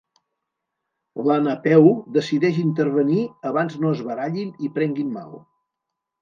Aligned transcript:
La 1.27 1.35
Napeu 1.47 1.85
decideix 2.15 2.57
intervenir, 2.63 3.27
abans 3.51 3.77
no 3.85 3.93
es 3.99 4.03
barallin 4.09 4.57
i 4.69 4.73
prenguin 4.79 5.13
mal. 5.21 5.39